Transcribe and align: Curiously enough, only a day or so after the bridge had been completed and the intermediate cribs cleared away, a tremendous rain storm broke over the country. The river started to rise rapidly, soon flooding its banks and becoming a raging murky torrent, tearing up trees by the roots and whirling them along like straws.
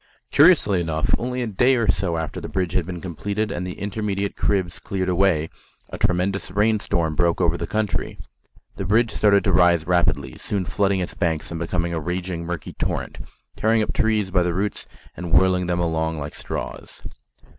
Curiously 0.31 0.81
enough, 0.81 1.13
only 1.19 1.43
a 1.43 1.47
day 1.47 1.75
or 1.75 1.87
so 1.91 2.17
after 2.17 2.41
the 2.41 2.49
bridge 2.49 2.73
had 2.73 2.87
been 2.87 3.01
completed 3.01 3.51
and 3.51 3.67
the 3.67 3.77
intermediate 3.77 4.35
cribs 4.35 4.79
cleared 4.79 5.09
away, 5.09 5.47
a 5.91 5.99
tremendous 5.99 6.49
rain 6.49 6.79
storm 6.79 7.13
broke 7.13 7.39
over 7.39 7.55
the 7.55 7.67
country. 7.67 8.17
The 8.77 8.85
river 8.87 9.13
started 9.13 9.43
to 9.43 9.53
rise 9.53 9.85
rapidly, 9.85 10.39
soon 10.39 10.65
flooding 10.65 11.01
its 11.01 11.13
banks 11.13 11.51
and 11.51 11.59
becoming 11.59 11.93
a 11.93 11.99
raging 11.99 12.47
murky 12.47 12.73
torrent, 12.73 13.19
tearing 13.55 13.83
up 13.83 13.93
trees 13.93 14.31
by 14.31 14.41
the 14.41 14.55
roots 14.55 14.87
and 15.15 15.31
whirling 15.31 15.67
them 15.67 15.79
along 15.79 16.17
like 16.17 16.33
straws. 16.33 17.03